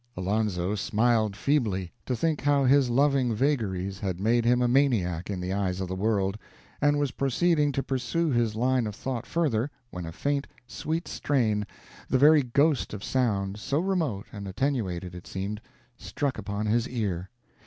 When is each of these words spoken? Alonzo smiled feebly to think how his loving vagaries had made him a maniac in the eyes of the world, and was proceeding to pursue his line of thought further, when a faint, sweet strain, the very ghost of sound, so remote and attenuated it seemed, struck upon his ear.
Alonzo 0.17 0.73
smiled 0.73 1.35
feebly 1.35 1.91
to 2.07 2.15
think 2.15 2.41
how 2.41 2.63
his 2.63 2.89
loving 2.89 3.35
vagaries 3.35 3.99
had 3.99 4.19
made 4.19 4.45
him 4.45 4.59
a 4.63 4.67
maniac 4.67 5.29
in 5.29 5.39
the 5.39 5.53
eyes 5.53 5.79
of 5.79 5.87
the 5.87 5.95
world, 5.95 6.39
and 6.81 6.97
was 6.97 7.11
proceeding 7.11 7.71
to 7.71 7.83
pursue 7.83 8.31
his 8.31 8.55
line 8.55 8.87
of 8.87 8.95
thought 8.95 9.27
further, 9.27 9.69
when 9.91 10.07
a 10.07 10.11
faint, 10.11 10.47
sweet 10.65 11.07
strain, 11.07 11.67
the 12.09 12.17
very 12.17 12.41
ghost 12.41 12.95
of 12.95 13.03
sound, 13.03 13.59
so 13.59 13.79
remote 13.79 14.25
and 14.31 14.47
attenuated 14.47 15.13
it 15.13 15.27
seemed, 15.27 15.61
struck 15.99 16.39
upon 16.39 16.65
his 16.65 16.89
ear. 16.89 17.29